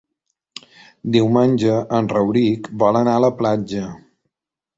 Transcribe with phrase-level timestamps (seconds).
[1.15, 3.87] Diumenge en Rauric vol anar a la platja.